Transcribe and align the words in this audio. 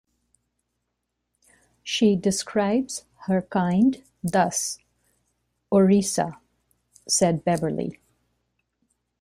She 1.83 2.15
describes 2.15 3.05
her 3.27 3.43
kind 3.43 4.01
thus: 4.23 4.79
"Orisa," 5.71 6.39
said 7.07 7.45
Beverley. 7.45 7.99